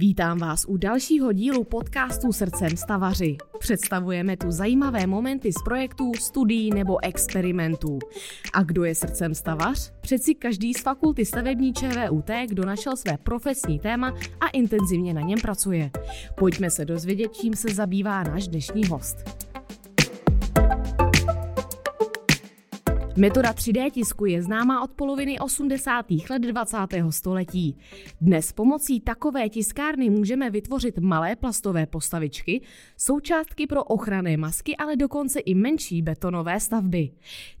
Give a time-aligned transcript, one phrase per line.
[0.00, 3.36] Vítám vás u dalšího dílu podcastu Srdcem stavaři.
[3.58, 7.98] Představujeme tu zajímavé momenty z projektů, studií nebo experimentů.
[8.52, 9.92] A kdo je srdcem stavař?
[10.00, 14.08] Přeci každý z fakulty stavební ČVUT, kdo našel své profesní téma
[14.40, 15.90] a intenzivně na něm pracuje.
[16.34, 19.47] Pojďme se dozvědět, čím se zabývá náš dnešní host.
[23.18, 26.06] Metoda 3D tisku je známá od poloviny 80.
[26.30, 26.76] let 20.
[27.10, 27.78] století.
[28.20, 32.60] Dnes pomocí takové tiskárny můžeme vytvořit malé plastové postavičky,
[32.96, 37.10] součástky pro ochranné masky, ale dokonce i menší betonové stavby.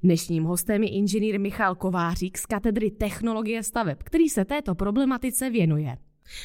[0.02, 5.96] Dnešním hostem je inženýr Michal Kovářík z katedry technologie staveb, který se této problematice věnuje.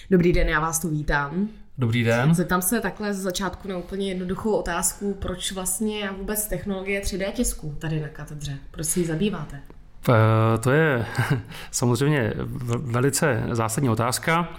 [0.09, 1.49] Dobrý den, já vás tu vítám.
[1.77, 2.33] Dobrý den.
[2.33, 7.75] Zeptám se takhle z začátku na úplně jednoduchou otázku, proč vlastně vůbec technologie 3D tisku
[7.79, 8.57] tady na katedře?
[8.71, 9.61] Proč si ji zabýváte?
[10.09, 11.05] Eh, to je
[11.71, 12.33] samozřejmě
[12.77, 14.49] velice zásadní otázka.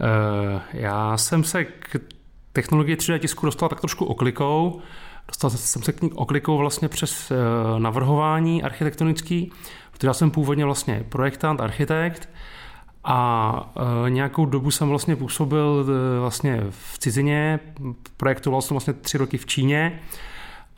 [0.00, 1.96] Eh, já jsem se k
[2.52, 4.80] technologii 3D tisku dostal tak trošku oklikou.
[5.28, 7.34] Dostal jsem se k ní oklikou vlastně přes eh,
[7.78, 9.52] navrhování architektonický,
[9.92, 12.28] protože já jsem původně vlastně projektant, architekt,
[13.08, 13.72] a
[14.06, 17.60] e, nějakou dobu jsem vlastně působil e, vlastně v cizině,
[18.16, 20.00] projektoval jsem vlastně tři roky v Číně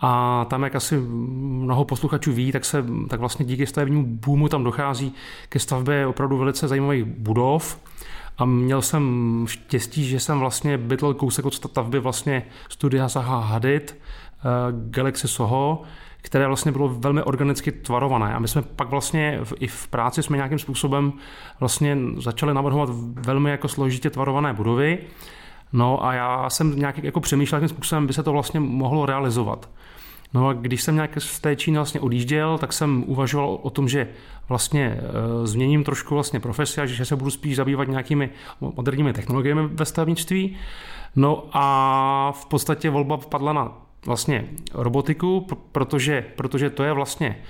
[0.01, 4.65] a tam, jak asi mnoho posluchačů ví, tak, se, tak vlastně díky stavebnímu boomu tam
[4.65, 5.15] dochází
[5.49, 7.81] ke stavbě opravdu velice zajímavých budov.
[8.39, 13.91] A měl jsem štěstí, že jsem vlastně bydlel kousek od stavby vlastně studia Zaha Hadid,
[13.91, 13.97] e,
[14.91, 15.83] Galaxy Soho,
[16.23, 18.35] které vlastně bylo velmi organicky tvarované.
[18.35, 21.13] A my jsme pak vlastně v, i v práci jsme nějakým způsobem
[21.61, 24.99] vlastně začali navrhovat velmi jako složitě tvarované budovy.
[25.73, 29.69] No a já jsem nějak jako přemýšlel, jakým způsobem by se to vlastně mohlo realizovat.
[30.35, 33.89] No a když jsem nějak z té Číny vlastně odjížděl, tak jsem uvažoval o tom,
[33.89, 34.09] že
[34.49, 39.69] vlastně e, změním trošku vlastně profesi a že se budu spíš zabývat nějakými moderními technologiemi
[39.69, 40.57] ve stavnictví.
[41.17, 43.73] No a v podstatě volba padla na
[44.07, 47.43] vlastně robotiku, protože, protože to je vlastně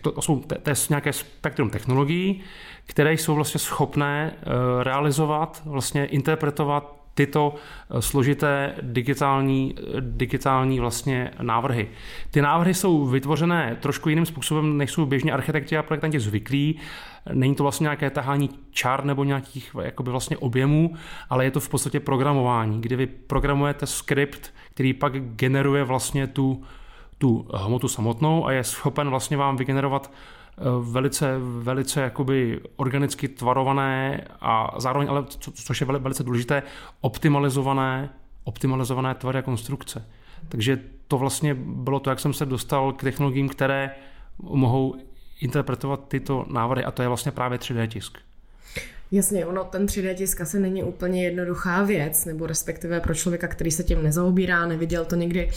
[0.00, 2.40] to, jsou, to je nějaké spektrum technologií,
[2.86, 11.30] které jsou vlastně schopné eh, realizovat, vlastně interpretovat tyto eh, složité digitální, eh, digitální vlastně
[11.42, 11.88] návrhy.
[12.30, 16.80] Ty návrhy jsou vytvořené trošku jiným způsobem, než jsou běžně architekti a projektanti zvyklí.
[17.32, 20.94] Není to vlastně nějaké tahání čar nebo nějakých jakoby vlastně objemů,
[21.30, 26.62] ale je to v podstatě programování, kdy vy programujete skript, který pak generuje vlastně tu,
[27.18, 30.10] tu hmotu samotnou a je schopen vlastně vám vygenerovat
[30.80, 36.62] velice, velice jakoby organicky tvarované a zároveň, ale co, což je velice důležité,
[37.00, 38.10] optimalizované,
[38.44, 40.08] optimalizované tvary a konstrukce.
[40.48, 43.90] Takže to vlastně bylo to, jak jsem se dostal k technologiím, které
[44.42, 44.94] mohou
[45.40, 48.18] interpretovat tyto návrhy a to je vlastně právě 3D tisk.
[49.14, 53.70] Jasně, ono ten 3D tisk asi není úplně jednoduchá věc, nebo respektive pro člověka, který
[53.70, 55.50] se tím nezaobírá, neviděl to někdy,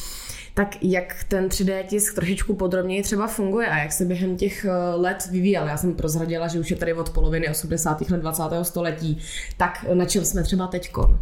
[0.53, 4.71] tak jak ten 3D tisk trošičku podrobněji třeba funguje a jak se během těch eh,
[4.95, 5.67] let vyvíjel.
[5.67, 8.01] Já jsem prozradila, že už je tady od poloviny 80.
[8.09, 8.43] let 20.
[8.61, 9.17] století.
[9.57, 11.19] Tak na čem jsme třeba teďko?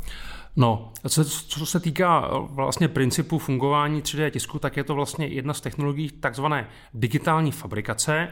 [0.56, 5.28] No, co, co se týká eh, vlastně principu fungování 3D tisku, tak je to vlastně
[5.28, 8.28] jedna z technologií takzvané digitální fabrikace.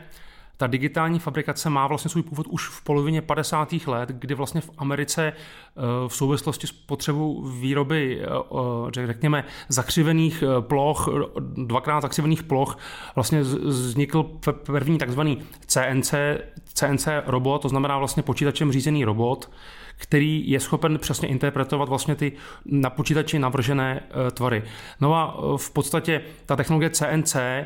[0.58, 3.74] Ta digitální fabrikace má vlastně svůj původ už v polovině 50.
[3.88, 11.10] let, kdy vlastně v Americe eh, v souvislosti s potřebou výroby, eh, řekněme, zakřivených ploch,
[11.40, 12.78] dvakrát zakřivených ploch,
[13.16, 14.24] vlastně vznikl
[14.66, 16.14] první takzvaný CNC,
[16.74, 19.50] CNC robot, to znamená vlastně počítačem řízený robot,
[19.98, 22.32] který je schopen přesně interpretovat vlastně ty
[22.66, 24.64] na počítači navržené eh, tvary.
[25.02, 27.66] No a eh, v podstatě ta technologie CNC eh,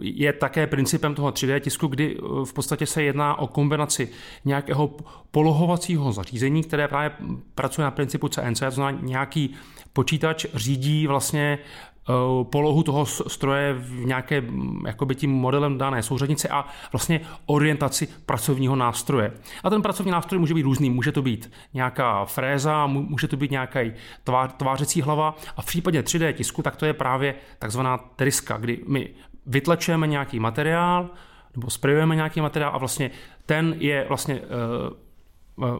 [0.00, 4.08] je také principem toho 3D tisku, kdy v podstatě se jedná o kombinaci
[4.44, 4.90] nějakého
[5.30, 7.10] polohovacího zařízení, které právě
[7.54, 9.54] pracuje na principu CNC, to znamená nějaký
[9.92, 11.95] počítač řídí vlastně Eh,
[12.42, 14.42] polohu toho stroje v nějaké
[14.86, 19.32] jakoby tím modelem dané souřadnice a vlastně orientaci pracovního nástroje.
[19.64, 20.90] A ten pracovní nástroj může být různý.
[20.90, 23.80] Může to být nějaká fréza, může to být nějaká
[24.24, 28.80] tvá, tvářecí hlava a v případě 3D tisku tak to je právě takzvaná tryska, kdy
[28.88, 29.08] my
[29.46, 31.10] vytlačujeme nějaký materiál
[31.56, 33.10] nebo sprejujeme nějaký materiál a vlastně
[33.46, 35.78] ten je vlastně uh, uh,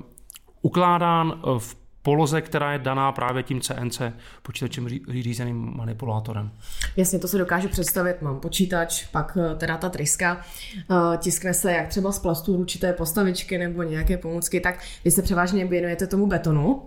[0.62, 4.00] ukládán v poloze, která je daná právě tím CNC
[4.43, 6.50] počítačem řízeným manipulátorem.
[6.97, 8.23] Jasně, to se dokáže představit.
[8.23, 10.41] Mám počítač, pak eh, teda ta tryska,
[10.91, 15.23] eh, tiskne se jak třeba z plastu určité postavičky nebo nějaké pomůcky, tak vy se
[15.23, 16.82] převážně věnujete tomu betonu.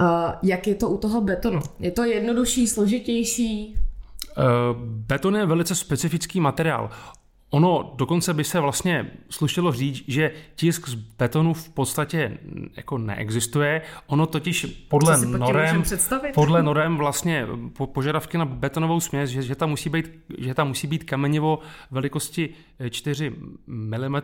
[0.00, 0.04] Eh,
[0.42, 1.60] jak je to u toho betonu?
[1.80, 3.76] Je to jednodušší, složitější?
[4.84, 6.90] Beton je velice specifický materiál.
[7.54, 12.38] Ono dokonce by se vlastně slušilo říct, že tisk z betonu v podstatě
[12.76, 13.82] jako neexistuje.
[14.06, 15.82] Ono totiž podle norem,
[16.34, 17.46] podle norem vlastně
[17.76, 21.58] po, požadavky na betonovou směs, že, že, tam musí být, že tam musí být kamenivo
[21.90, 22.48] velikosti
[22.90, 23.32] 4
[23.66, 24.16] mm,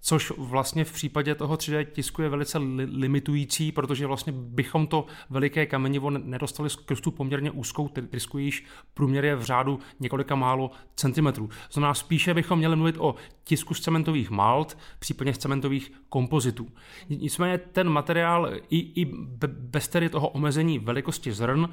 [0.00, 5.06] což vlastně v případě toho 3D tisku je velice li, limitující, protože vlastně bychom to
[5.30, 8.64] veliké kamenivo nedostali skrz tu poměrně úzkou trysku, již
[8.94, 11.48] průměr je v řádu několika málo centimetrů.
[11.72, 13.14] Znamená, spíše bychom měli mluvit o
[13.44, 16.68] tisku z cementových malt, případně z cementových kompozitů.
[17.08, 19.04] Nicméně ten materiál i, i
[19.46, 21.68] bez tedy toho omezení velikosti zrn,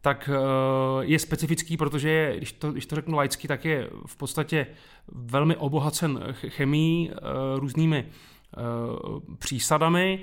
[0.00, 4.16] tak eh, je specifický, protože je, když to, když to řeknu laicky, tak je v
[4.16, 4.66] podstatě
[5.08, 7.18] velmi obohacen chemií, eh,
[7.58, 8.60] různými eh,
[9.38, 10.20] přísadami,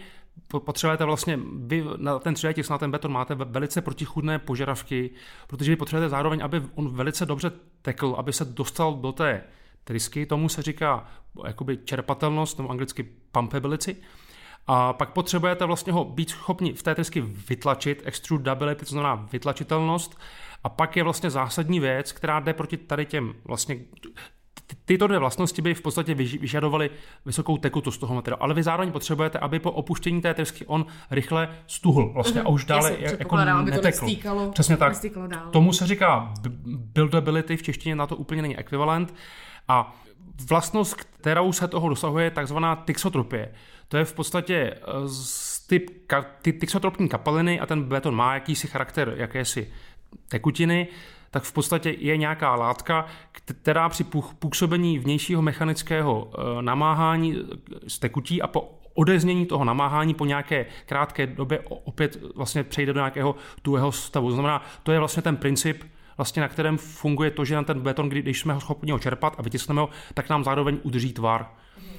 [0.60, 5.10] potřebujete vlastně, vy na ten 3D tisk, na ten beton máte velice protichudné požadavky,
[5.48, 9.44] protože vy potřebujete zároveň, aby on velice dobře tekl, aby se dostal do té
[9.84, 11.08] trysky, tomu se říká
[11.48, 13.96] jakoby čerpatelnost, nebo anglicky pumpability,
[14.68, 20.20] a pak potřebujete vlastně ho být schopni v té trysky vytlačit, extrudability, to znamená vytlačitelnost,
[20.64, 23.80] a pak je vlastně zásadní věc, která jde proti tady těm vlastně
[24.86, 26.90] Tyto dvě vlastnosti by v podstatě vyžadovaly
[27.26, 31.50] vysokou tekutost toho materiálu, ale vy zároveň potřebujete, aby po opuštění té trysky on rychle
[31.68, 32.46] stuhl vlastně mm-hmm.
[32.46, 34.08] a už dále Jasně, jako netekl.
[34.24, 34.94] To Přesně tak.
[35.28, 35.50] Dál.
[35.52, 36.34] Tomu se říká
[36.68, 39.14] buildability, v češtině na to úplně není ekvivalent.
[39.68, 39.96] A
[40.50, 43.52] vlastnost, kterou se toho dosahuje, je takzvaná tixotropie.
[43.88, 44.82] To je v podstatě eh,
[45.68, 45.90] typ
[46.42, 49.74] ty tixotropní kapaliny a ten beton má jakýsi charakter jakési
[50.28, 50.88] tekutiny,
[51.32, 54.04] tak v podstatě je nějaká látka, která při
[54.40, 57.36] působení vnějšího mechanického eh, namáhání
[57.88, 63.00] z tekutí a po odeznění toho namáhání po nějaké krátké době opět vlastně přejde do
[63.00, 64.32] nějakého tuhého stavu.
[64.32, 65.84] Znamená, to je vlastně ten princip,
[66.18, 69.36] vlastně na kterém funguje to, že na ten beton, když jsme ho schopni ho čerpat
[69.38, 71.50] a vytiskneme ho, tak nám zároveň udrží tvar.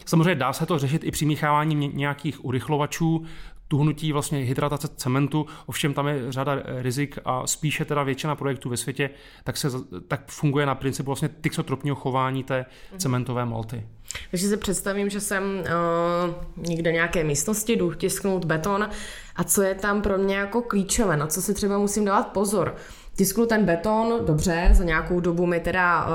[0.06, 3.25] Samozřejmě dá se to řešit i přimícháváním nějakých urychlovačů,
[3.72, 8.76] tuhnutí vlastně hydratace cementu, ovšem tam je řada rizik a spíše teda většina projektů ve
[8.76, 9.10] světě
[9.44, 9.69] tak, se,
[10.08, 13.00] tak funguje na principu vlastně tixotropního chování té mhm.
[13.00, 13.86] cementové malty.
[14.30, 18.88] Takže si představím, že jsem uh, někde nějaké místnosti, jdu tisknout beton
[19.36, 22.75] a co je tam pro mě jako klíčové, na co si třeba musím dávat pozor.
[23.16, 26.12] Tisknu ten beton, dobře, za nějakou dobu mi teda uh,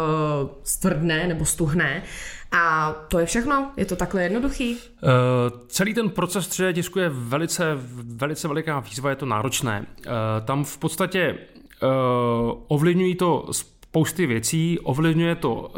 [0.64, 2.04] stvrdne nebo stuhne,
[2.52, 3.72] a to je všechno?
[3.78, 4.76] Je to takhle jednoduchý?
[4.76, 5.10] Uh,
[5.68, 7.78] celý ten proces 3D tisku je velice,
[8.16, 9.86] velice veliká výzva, je to náročné.
[9.98, 10.14] Uh,
[10.46, 11.38] tam v podstatě
[11.84, 11.90] uh,
[12.68, 13.48] ovlivňují to
[13.98, 15.70] spousty věcí, ovlivňuje to uh,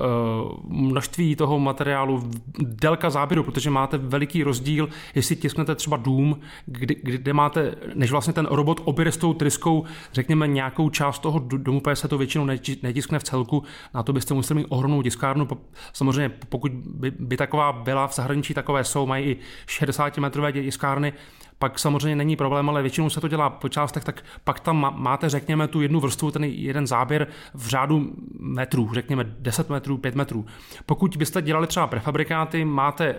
[0.63, 2.29] množství toho materiálu,
[2.59, 8.33] délka záběru, protože máte veliký rozdíl, jestli tisknete třeba dům, kde, kde máte, než vlastně
[8.33, 9.83] ten robot oběre s tou tryskou,
[10.13, 12.45] řekněme nějakou část toho domu, protože se to většinou
[12.83, 13.63] netiskne v celku,
[13.93, 15.47] na to byste museli mít ohromnou tiskárnu.
[15.93, 19.37] Samozřejmě pokud by, by taková byla v zahraničí, takové jsou, mají i
[19.67, 21.13] 60 metrové tiskárny,
[21.59, 25.29] pak samozřejmě není problém, ale většinou se to dělá po částech, tak pak tam máte,
[25.29, 30.45] řekněme, tu jednu vrstvu, ten jeden záběr v řádu metrů, řekněme 10 metrů, 5 metrů.
[30.85, 33.15] Pokud byste dělali třeba prefabrikáty, máte eh,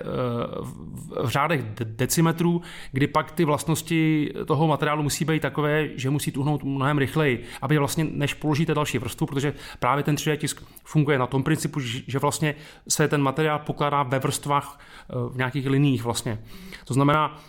[1.22, 6.64] v řádech decimetrů, kdy pak ty vlastnosti toho materiálu musí být takové, že musí tuhnout
[6.64, 11.26] mnohem rychleji, aby vlastně než položíte další vrstvu, protože právě ten 3D tisk funguje na
[11.26, 12.54] tom principu, že vlastně
[12.88, 16.38] se ten materiál pokládá ve vrstvách eh, v nějakých liních vlastně.
[16.84, 17.40] To znamená,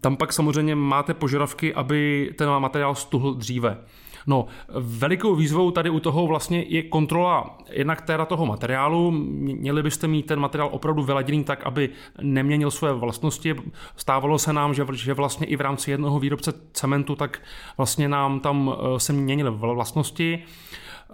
[0.00, 3.78] tam pak samozřejmě máte požadavky, aby ten materiál stuhl dříve.
[4.26, 4.46] No,
[4.78, 9.10] velikou výzvou tady u toho vlastně je kontrola jednak teda toho materiálu.
[9.10, 11.90] Měli byste mít ten materiál opravdu vyladěný tak, aby
[12.22, 13.54] neměnil své vlastnosti.
[13.96, 17.42] Stávalo se nám, že, že vlastně i v rámci jednoho výrobce cementu, tak
[17.76, 20.44] vlastně nám tam eh, se měnily vlastnosti.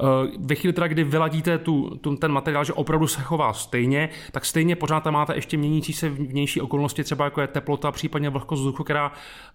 [0.00, 4.08] Eh, ve chvíli teda, kdy vyladíte tu, tu, ten materiál, že opravdu se chová stejně,
[4.32, 8.30] tak stejně pořád tam máte ještě měnící se vnější okolnosti, třeba jako je teplota, případně
[8.30, 9.12] vlhkost vzduchu, která,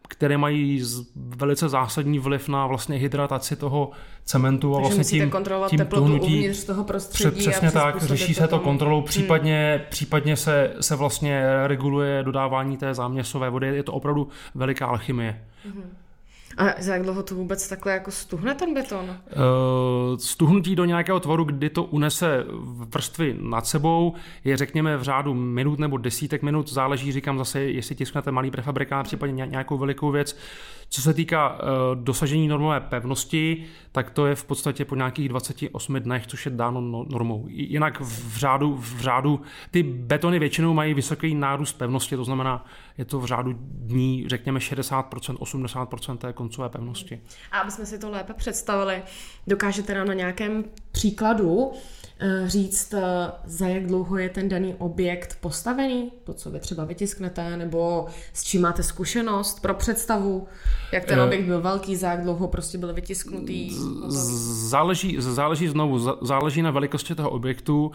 [0.08, 0.84] které mají
[1.16, 3.92] velice zásadní vliv na vlastně hydrataci toho
[4.24, 7.40] cementu a vlastně tím, kontrolovat tím teplotu tuhnutí, uvnitř toho prostředí.
[7.40, 9.06] Přesně tak, řeší se to kontrolou, hmm.
[9.06, 9.86] případně, hmm.
[9.90, 15.42] případně se, se vlastně reguluje dodávání té záměsové vody, je to opravdu veliká alchymie.
[15.66, 15.84] Hmm.
[16.58, 19.10] A za jak dlouho to vůbec takhle jako stuhne ten beton?
[19.10, 22.46] Uh, stuhnutí do nějakého tvaru, kdy to unese
[22.94, 27.96] vrstvy nad sebou, je řekněme v řádu minut nebo desítek minut, záleží, říkám zase, jestli
[27.96, 30.38] tisknete malý prefabrikát, případně nějakou velikou věc.
[30.90, 31.60] Co se týká uh,
[31.96, 36.82] dosažení normové pevnosti, tak to je v podstatě po nějakých 28 dnech, což je dáno
[36.82, 37.46] no, normou.
[37.50, 39.42] Jinak v řádu, v řádu
[39.72, 42.66] ty betony většinou mají vysoký nárůst pevnosti, to znamená,
[42.98, 45.04] je to v řádu dní, řekněme 60%,
[45.38, 47.22] 80% té koncové pevnosti.
[47.52, 49.04] A aby jsme si to lépe představili,
[49.48, 52.07] dokážete nám na nějakém příkladu Eh,
[52.46, 57.58] říct, eh, za jak dlouho je ten daný objekt postavený, to, co vy třeba vytisknete,
[57.58, 60.48] nebo s čím máte zkušenost pro představu,
[60.94, 63.70] jak ten eh, objekt byl velký, za jak dlouho prostě byl vytisknutý?
[64.68, 67.92] Záleží, záleží znovu, záleží na velikosti toho objektu,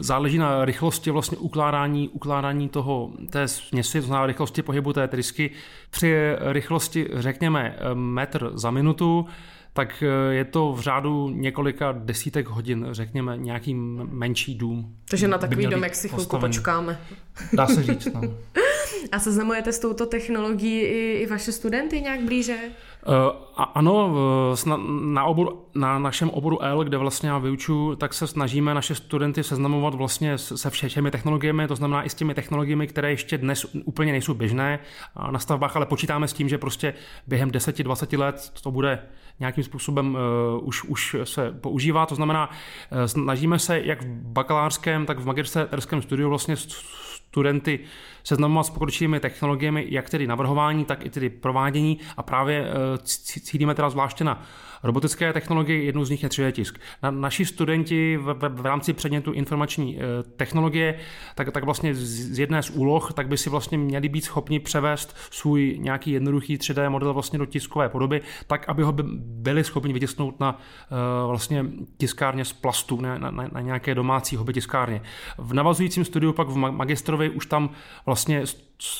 [0.00, 5.50] záleží na rychlosti vlastně ukládání, ukládání toho, té směsi, to znamená rychlosti pohybu té trysky.
[5.90, 9.26] Při rychlosti, řekněme, metr za minutu,
[9.78, 14.96] tak eh, je to v řádu několika desítek hodin, řekněme, nějaký menší dům.
[15.10, 17.00] Takže na takový domek si chvilku počkáme.
[17.52, 18.20] Dá se říct, no.
[19.12, 22.56] A seznamujete s touto technologií i, i vaše studenty nějak blíže?
[23.06, 23.14] Uh,
[23.74, 24.14] ano,
[24.66, 28.94] na, na, obor, na našem oboru L, kde vlastně já vyučuji, tak se snažíme naše
[28.94, 33.66] studenty seznamovat vlastně se všemi technologiemi, to znamená i s těmi technologiemi, které ještě dnes
[33.84, 34.78] úplně nejsou běžné
[35.30, 36.94] na stavbách, ale počítáme s tím, že prostě
[37.26, 39.02] během 10-20 let to bude
[39.40, 42.06] nějakým způsobem uh, už, už se používá.
[42.06, 46.56] To znamená, uh, snažíme se jak v bakalářském, tak v magisterském studiu vlastně
[47.28, 47.80] studenty
[48.24, 52.68] seznamovat s pokročilými technologiemi, jak tedy navrhování, tak i tedy provádění a právě uh,
[53.42, 54.42] cílíme teda zvláště na
[54.82, 56.78] robotické technologie, jednou z nich je 3D tisk.
[57.02, 60.98] Na, naši studenti v, v, v rámci předmětu informační e, technologie,
[61.34, 64.60] tak, tak vlastně z, z jedné z úloh, tak by si vlastně měli být schopni
[64.60, 69.64] převést svůj nějaký jednoduchý 3D model vlastně do tiskové podoby, tak, aby ho by, byli
[69.64, 71.64] schopni vytisknout na e, vlastně
[71.96, 75.00] tiskárně z plastu, na, na, na nějaké domácí hobby tiskárně.
[75.38, 76.72] V navazujícím studiu pak v
[77.18, 77.70] magistrovi už tam
[78.06, 78.44] vlastně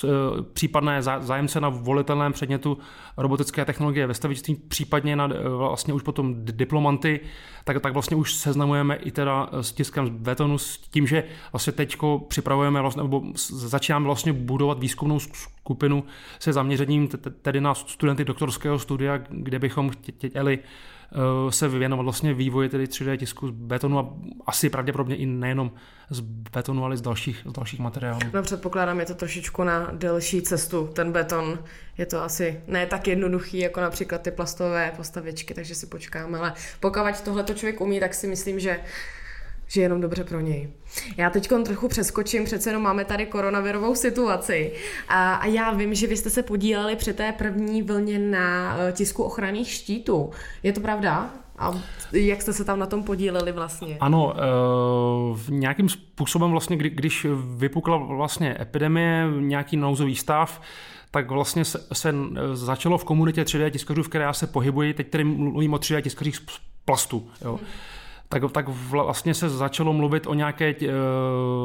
[0.04, 0.08] Eh,
[0.52, 2.78] případné zájemce na volitelném předmětu
[3.16, 7.20] robotické technologie ve stavictví, případně na eh, vlastně už potom diplomanty,
[7.64, 11.72] tak, tak vlastně už seznamujeme i teda s tiskem z betonu s tím, že vlastně
[11.72, 16.04] teďko připravujeme vlastně, nebo začínáme vlastně budovat výzkumnou skupinu
[16.38, 17.08] se zaměřením
[17.42, 20.58] tedy na studenty doktorského studia, kde bychom chtěli
[21.50, 24.14] se věnovat vlastně vývoji tedy 3D tisku z betonu a
[24.46, 25.72] asi pravděpodobně i nejenom
[26.10, 28.20] z betonu, ale z dalších, z dalších materiálů.
[28.34, 31.58] No předpokládám, je to trošičku na delší cestu, ten beton.
[31.98, 36.54] Je to asi ne tak jednoduchý, jako například ty plastové postavičky, takže si počkáme, ale
[36.80, 38.80] pokud tohle to člověk umí, tak si myslím, že
[39.68, 40.68] že je jenom dobře pro něj.
[41.16, 44.72] Já teď trochu přeskočím, přece jenom máme tady koronavirovou situaci
[45.08, 48.92] a, a já vím, že vy jste se podíleli při té první vlně na eh,
[48.92, 50.30] tisku ochranných štítů.
[50.62, 51.30] Je to pravda?
[51.58, 51.82] A
[52.12, 53.96] jak jste se tam na tom podíleli vlastně?
[54.00, 54.40] Ano, eh,
[55.34, 60.60] v nějakým způsobem vlastně, kdy, když vypukla vlastně epidemie, nějaký nouzový stav,
[61.10, 62.14] tak vlastně se, se
[62.52, 66.02] začalo v komunitě 3D tiskařů, v které já se pohybuji, teď tedy mluvím o 3D
[66.02, 66.42] tiskařích z
[66.84, 67.30] plastu.
[67.44, 67.56] Jo.
[67.56, 67.66] Hmm
[68.28, 70.86] tak, tak vlastně se začalo mluvit o nějaké eh,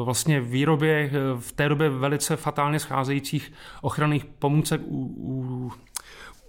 [0.04, 3.52] vlastně výrobě eh, v té době velice fatálně scházejících
[3.82, 5.72] ochranných pomůcek u, u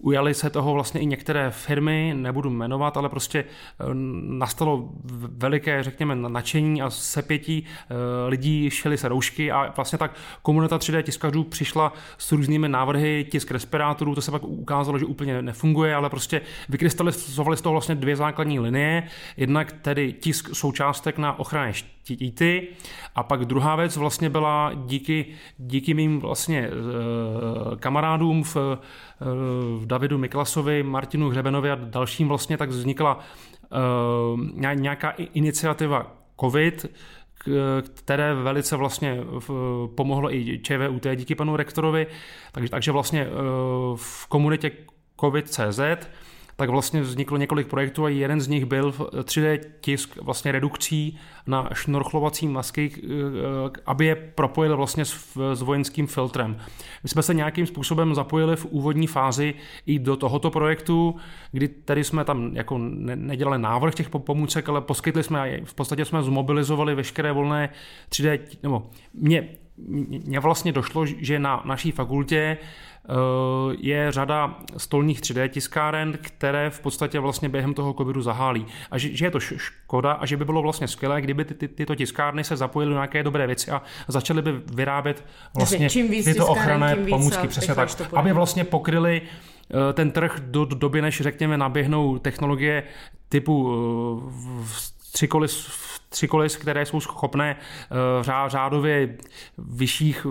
[0.06, 3.84] Ujali se toho vlastně i některé firmy, nebudu jmenovat, ale prostě eh,
[4.22, 4.90] nastalo
[5.38, 7.96] veliké, řekněme, nadšení a sepětí eh,
[8.28, 13.52] lidí, šili se roušky a vlastně tak komunita 3D tiskařů přišla s různými návrhy tisk
[13.52, 18.16] respirátorů, to se pak ukázalo, že úplně nefunguje, ale prostě vykrystalizovali z toho vlastně dvě
[18.16, 19.04] základní linie,
[19.38, 21.74] jednak tedy tisk součástek na ochranné
[22.06, 22.68] štíty
[23.16, 25.26] a pak druhá věc vlastně byla díky,
[25.58, 28.58] díky mým vlastně eh, kamarádům v
[29.78, 36.86] v Davidu Miklasovi, Martinu Hřebenovi a dalším vlastně tak vznikla uh, nějaká iniciativa COVID,
[37.96, 39.18] které velice vlastně
[39.96, 42.08] pomohlo i ČVUT díky panu rektorovi,
[42.52, 43.28] takže, takže vlastně
[43.96, 44.72] v komunitě
[45.20, 45.80] COVID.cz
[46.56, 51.70] tak vlastně vzniklo několik projektů a jeden z nich byl 3D tisk vlastně redukcí na
[51.74, 56.58] šnorchlovací masky, eh, aby je propojili vlastně s, s vojenským filtrem.
[57.04, 59.54] My jsme se nějakým způsobem zapojili v úvodní fázi
[59.86, 61.16] i do tohoto projektu,
[61.52, 66.24] kdy tady jsme tam jako nedělali návrh těch pomůcek, ale poskytli jsme, v podstatě jsme
[66.24, 67.70] zmobilizovali veškeré volné
[68.10, 72.58] 3D, nebo mě, mě vlastně došlo, že na naší fakultě
[73.10, 78.66] Eh, je řada stolních 3D tiskáren, které v podstatě vlastně během toho covidu zahálí.
[78.92, 81.68] A že, že je to škoda a že by bylo vlastně skvělé, kdyby ty, ty,
[81.68, 85.26] tyto tiskárny se zapojily do nějaké dobré věci a začaly by vyrábět
[85.58, 85.90] vlastně
[86.24, 87.48] tyto ochranné pomůcky.
[87.48, 92.84] Přesně tak, aby vlastně pokryly eh, ten trh do, do doby, než řekněme naběhnou technologie
[93.30, 93.74] typu
[94.64, 94.66] eh,
[95.14, 95.70] tři kolis,
[96.16, 99.18] tři kolis, které jsou schopné uh, řádově
[99.58, 100.28] vyšších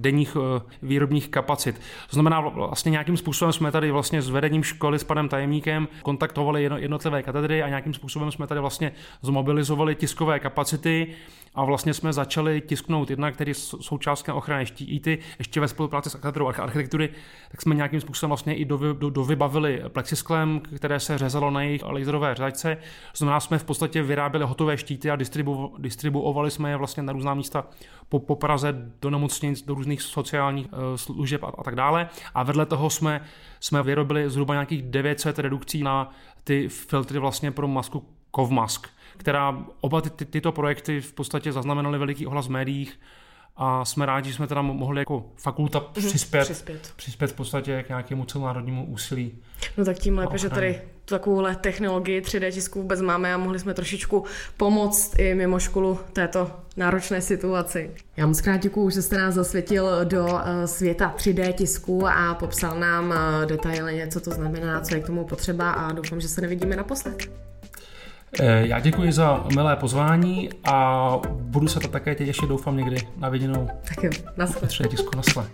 [0.00, 0.42] denních uh,
[0.82, 1.80] výrobních kapacit.
[2.10, 6.62] To znamená, vlastně nějakým způsobem jsme tady vlastně s vedením školy s panem tajemníkem kontaktovali
[6.62, 11.14] jednotlivé katedry a nějakým způsobem jsme tady vlastně zmobilizovali tiskové kapacity
[11.54, 16.46] a vlastně jsme začali tisknout jednak který součástkem ochrany štíty, ještě ve spolupráci s katedrou
[16.46, 17.08] architektury,
[17.50, 22.34] tak jsme nějakým způsobem vlastně i do, dovybavili plexisklem, které se řezalo na jejich laserové.
[22.34, 22.52] To
[23.14, 27.34] znamená, jsme v podstatě vyráběli hotové štíty a distribu, distribuovali jsme je vlastně na různá
[27.34, 27.64] místa
[28.08, 32.08] po, po Praze, do nemocnic, do různých sociálních uh, služeb a, a tak dále.
[32.34, 33.20] A vedle toho jsme,
[33.60, 36.10] jsme vyrobili zhruba nějakých 900 redukcí na
[36.44, 41.98] ty filtry vlastně pro masku Kovmask která oba ty, ty, tyto projekty v podstatě zaznamenaly
[41.98, 43.00] veliký ohlas v médiích
[43.56, 46.92] a jsme rádi, že jsme teda mohli jako fakulta mhm, přispět, přispět.
[46.96, 49.32] přispět v podstatě k nějakému celonárodnímu úsilí.
[49.76, 53.74] No tak tím lépe, že tady takovouhle technologii 3D tisku vůbec máme a mohli jsme
[53.74, 54.24] trošičku
[54.56, 57.90] pomoct i mimo školu této náročné situaci.
[58.16, 62.80] Já moc krát děkuju, že jste nás zasvětil do eh, světa 3D tisku a popsal
[62.80, 66.40] nám eh, detailně, co to znamená, co je k tomu potřeba a doufám, že se
[66.40, 67.51] nevidíme naposled.
[68.40, 73.28] Eh, já děkuji za milé pozvání a budu se to také těšit, doufám, někdy na
[73.28, 73.68] viděnou.
[73.88, 74.68] Tak jo, naschle.
[74.68, 75.46] Třetí tisku, naschle.